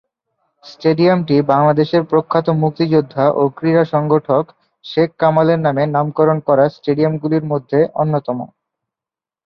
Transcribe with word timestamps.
স্টেডিয়ামটি 0.63 1.35
বাংলাদেশের 1.51 2.03
প্রখ্যাত 2.03 2.47
মুক্তিযোদ্ধা 2.63 3.25
ও 3.31 3.43
ক্রীড়া 3.57 3.83
সংগঠক 3.93 4.43
শেখ 4.85 5.09
কামালের 5.19 5.59
নামে 5.59 5.83
নামকরণ 5.87 6.37
করা 6.47 6.65
স্টেডিয়াম 6.69 7.13
গুলির 7.17 7.45
মধ্যে 7.51 7.79
অন্যতম। 8.01 8.39